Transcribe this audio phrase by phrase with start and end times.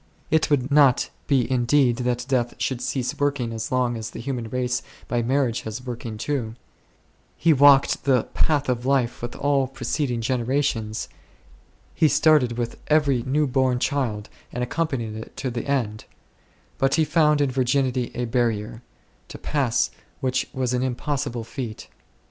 [0.31, 4.49] It could not be indeed that death should cease working as long as the human
[4.49, 6.55] race by marriage was working too;
[7.37, 11.07] he walked the path of life with all preceding generations;
[11.93, 16.05] he started with every new born child and accompanied it to the end:
[16.79, 18.81] but he found in virginity a barrier,
[19.27, 21.89] to pass which was an impossible feat.